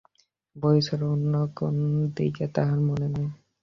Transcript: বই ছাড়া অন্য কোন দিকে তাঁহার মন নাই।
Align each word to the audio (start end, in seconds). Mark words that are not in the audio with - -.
বই 0.55 0.77
ছাড়া 0.81 1.05
অন্য 1.07 1.33
কোন 1.57 1.75
দিকে 2.15 2.45
তাঁহার 2.55 2.79
মন 2.87 3.01
নাই। 3.13 3.27